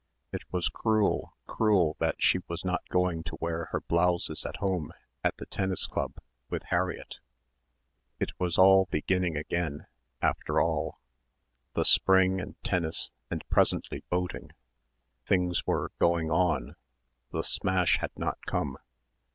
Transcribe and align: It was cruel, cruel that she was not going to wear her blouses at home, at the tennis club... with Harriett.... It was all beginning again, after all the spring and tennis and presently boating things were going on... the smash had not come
It 0.31 0.41
was 0.51 0.67
cruel, 0.67 1.35
cruel 1.45 1.95
that 1.99 2.15
she 2.17 2.39
was 2.47 2.65
not 2.65 2.81
going 2.89 3.21
to 3.21 3.37
wear 3.39 3.65
her 3.65 3.81
blouses 3.81 4.47
at 4.47 4.55
home, 4.55 4.91
at 5.23 5.37
the 5.37 5.45
tennis 5.45 5.85
club... 5.85 6.17
with 6.49 6.63
Harriett.... 6.69 7.19
It 8.19 8.31
was 8.39 8.57
all 8.57 8.85
beginning 8.89 9.37
again, 9.37 9.85
after 10.19 10.59
all 10.59 10.99
the 11.75 11.85
spring 11.85 12.41
and 12.41 12.55
tennis 12.63 13.11
and 13.29 13.47
presently 13.49 14.03
boating 14.09 14.53
things 15.27 15.67
were 15.67 15.91
going 15.99 16.31
on... 16.31 16.75
the 17.31 17.43
smash 17.43 17.99
had 17.99 18.09
not 18.17 18.43
come 18.47 18.79